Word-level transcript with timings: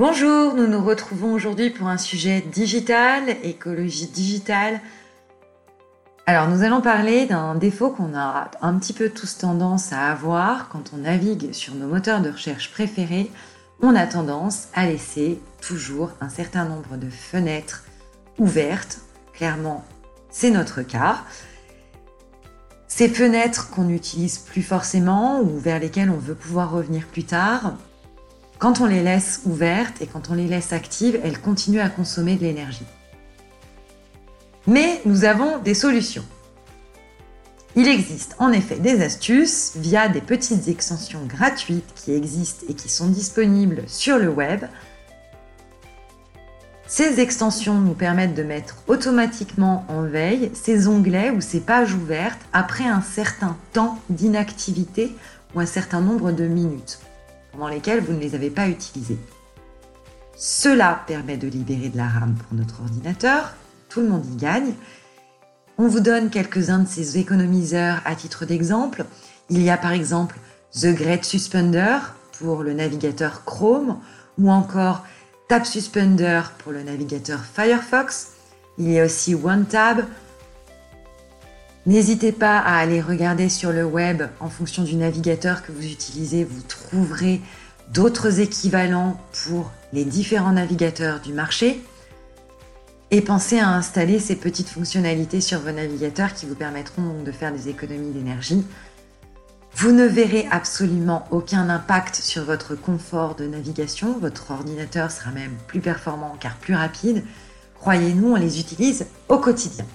Bonjour, 0.00 0.54
nous 0.54 0.66
nous 0.66 0.82
retrouvons 0.82 1.34
aujourd'hui 1.34 1.68
pour 1.68 1.86
un 1.86 1.98
sujet 1.98 2.40
digital, 2.40 3.36
écologie 3.42 4.06
digitale. 4.06 4.80
Alors 6.24 6.48
nous 6.48 6.62
allons 6.62 6.80
parler 6.80 7.26
d'un 7.26 7.54
défaut 7.54 7.90
qu'on 7.90 8.16
a 8.16 8.50
un 8.62 8.78
petit 8.78 8.94
peu 8.94 9.10
tous 9.10 9.36
tendance 9.36 9.92
à 9.92 10.10
avoir 10.10 10.70
quand 10.70 10.92
on 10.94 11.02
navigue 11.02 11.52
sur 11.52 11.74
nos 11.74 11.86
moteurs 11.86 12.22
de 12.22 12.30
recherche 12.30 12.70
préférés. 12.70 13.30
On 13.82 13.94
a 13.94 14.06
tendance 14.06 14.68
à 14.72 14.86
laisser 14.86 15.38
toujours 15.60 16.12
un 16.22 16.30
certain 16.30 16.64
nombre 16.64 16.96
de 16.96 17.10
fenêtres 17.10 17.84
ouvertes. 18.38 19.00
Clairement, 19.34 19.84
c'est 20.30 20.50
notre 20.50 20.80
cas. 20.80 21.18
Ces 22.88 23.10
fenêtres 23.10 23.68
qu'on 23.68 23.84
n'utilise 23.84 24.38
plus 24.38 24.62
forcément 24.62 25.42
ou 25.42 25.58
vers 25.58 25.78
lesquelles 25.78 26.08
on 26.08 26.16
veut 26.16 26.34
pouvoir 26.34 26.70
revenir 26.70 27.06
plus 27.06 27.24
tard, 27.24 27.74
quand 28.60 28.82
on 28.82 28.86
les 28.86 29.02
laisse 29.02 29.40
ouvertes 29.46 30.02
et 30.02 30.06
quand 30.06 30.30
on 30.30 30.34
les 30.34 30.46
laisse 30.46 30.72
actives, 30.72 31.18
elles 31.24 31.40
continuent 31.40 31.80
à 31.80 31.88
consommer 31.88 32.36
de 32.36 32.42
l'énergie. 32.42 32.86
Mais 34.66 35.00
nous 35.06 35.24
avons 35.24 35.58
des 35.58 35.74
solutions. 35.74 36.24
Il 37.74 37.88
existe 37.88 38.36
en 38.38 38.52
effet 38.52 38.78
des 38.78 39.02
astuces 39.02 39.72
via 39.76 40.08
des 40.08 40.20
petites 40.20 40.68
extensions 40.68 41.24
gratuites 41.24 41.90
qui 41.94 42.12
existent 42.12 42.66
et 42.68 42.74
qui 42.74 42.90
sont 42.90 43.08
disponibles 43.08 43.82
sur 43.86 44.18
le 44.18 44.28
web. 44.28 44.66
Ces 46.86 47.20
extensions 47.20 47.78
nous 47.78 47.94
permettent 47.94 48.34
de 48.34 48.42
mettre 48.42 48.76
automatiquement 48.88 49.86
en 49.88 50.02
veille 50.02 50.50
ces 50.52 50.86
onglets 50.86 51.30
ou 51.30 51.40
ces 51.40 51.60
pages 51.60 51.94
ouvertes 51.94 52.40
après 52.52 52.84
un 52.84 53.00
certain 53.00 53.56
temps 53.72 53.98
d'inactivité 54.10 55.16
ou 55.54 55.60
un 55.60 55.66
certain 55.66 56.00
nombre 56.00 56.32
de 56.32 56.46
minutes 56.46 56.98
lesquelles 57.68 58.00
vous 58.00 58.12
ne 58.12 58.20
les 58.20 58.34
avez 58.34 58.50
pas 58.50 58.68
utilisés. 58.68 59.18
Cela 60.36 61.02
permet 61.06 61.36
de 61.36 61.48
libérer 61.48 61.88
de 61.88 61.96
la 61.96 62.08
RAM 62.08 62.34
pour 62.34 62.56
notre 62.56 62.80
ordinateur, 62.80 63.54
tout 63.88 64.00
le 64.00 64.08
monde 64.08 64.24
y 64.32 64.36
gagne. 64.36 64.72
On 65.76 65.86
vous 65.86 66.00
donne 66.00 66.30
quelques-uns 66.30 66.80
de 66.80 66.88
ces 66.88 67.18
économiseurs 67.18 68.00
à 68.04 68.14
titre 68.14 68.44
d'exemple. 68.46 69.04
Il 69.50 69.62
y 69.62 69.70
a 69.70 69.76
par 69.76 69.92
exemple 69.92 70.36
The 70.72 70.94
Great 70.94 71.24
Suspender 71.24 71.98
pour 72.38 72.62
le 72.62 72.72
navigateur 72.72 73.44
Chrome 73.44 73.98
ou 74.38 74.50
encore 74.50 75.04
Tab 75.48 75.64
Suspender 75.64 76.42
pour 76.58 76.72
le 76.72 76.82
navigateur 76.82 77.40
Firefox. 77.40 78.32
Il 78.78 78.90
y 78.90 79.00
a 79.00 79.04
aussi 79.04 79.34
OneTab 79.34 80.04
N'hésitez 81.86 82.32
pas 82.32 82.58
à 82.58 82.76
aller 82.76 83.00
regarder 83.00 83.48
sur 83.48 83.72
le 83.72 83.84
web 83.84 84.22
en 84.38 84.50
fonction 84.50 84.82
du 84.82 84.96
navigateur 84.96 85.62
que 85.62 85.72
vous 85.72 85.86
utilisez. 85.86 86.44
Vous 86.44 86.60
trouverez 86.62 87.40
d'autres 87.92 88.40
équivalents 88.40 89.18
pour 89.44 89.70
les 89.92 90.04
différents 90.04 90.52
navigateurs 90.52 91.20
du 91.20 91.32
marché. 91.32 91.82
Et 93.10 93.22
pensez 93.22 93.58
à 93.58 93.70
installer 93.70 94.18
ces 94.20 94.36
petites 94.36 94.68
fonctionnalités 94.68 95.40
sur 95.40 95.58
vos 95.58 95.72
navigateurs 95.72 96.34
qui 96.34 96.46
vous 96.46 96.54
permettront 96.54 97.22
de 97.24 97.32
faire 97.32 97.52
des 97.52 97.68
économies 97.68 98.12
d'énergie. 98.12 98.64
Vous 99.74 99.92
ne 99.92 100.04
verrez 100.04 100.46
absolument 100.50 101.26
aucun 101.30 101.70
impact 101.70 102.16
sur 102.16 102.44
votre 102.44 102.74
confort 102.74 103.36
de 103.36 103.46
navigation. 103.46 104.18
Votre 104.18 104.50
ordinateur 104.50 105.10
sera 105.10 105.30
même 105.30 105.56
plus 105.66 105.80
performant 105.80 106.36
car 106.38 106.56
plus 106.56 106.74
rapide. 106.74 107.24
Croyez-nous, 107.80 108.32
on 108.32 108.36
les 108.36 108.60
utilise 108.60 109.06
au 109.28 109.38
quotidien. 109.38 109.86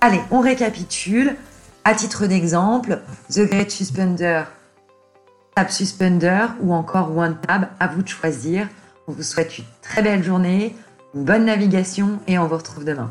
Allez, 0.00 0.20
on 0.30 0.40
récapitule. 0.40 1.36
À 1.84 1.94
titre 1.94 2.26
d'exemple, 2.26 3.00
The 3.32 3.42
Great 3.42 3.70
Suspender, 3.70 4.42
Tab 5.54 5.70
Suspender 5.70 6.46
ou 6.60 6.74
encore 6.74 7.16
One 7.16 7.38
Tab, 7.40 7.68
à 7.78 7.86
vous 7.86 8.02
de 8.02 8.08
choisir. 8.08 8.68
On 9.06 9.12
vous 9.12 9.22
souhaite 9.22 9.58
une 9.58 9.64
très 9.82 10.02
belle 10.02 10.22
journée, 10.22 10.74
une 11.14 11.24
bonne 11.24 11.44
navigation 11.44 12.18
et 12.26 12.38
on 12.38 12.46
vous 12.46 12.56
retrouve 12.56 12.84
demain. 12.84 13.10